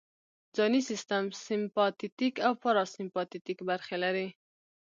[0.55, 4.27] ځانی سیستم سمپاتیتیک او پاراسمپاتیتیک برخې لري